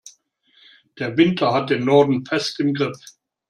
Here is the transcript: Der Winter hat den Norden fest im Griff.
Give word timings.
Der 0.97 1.15
Winter 1.15 1.53
hat 1.53 1.69
den 1.69 1.85
Norden 1.85 2.25
fest 2.25 2.59
im 2.59 2.73
Griff. 2.73 2.97